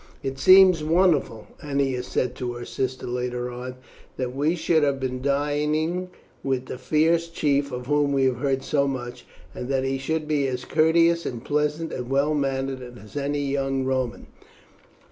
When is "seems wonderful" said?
0.39-1.45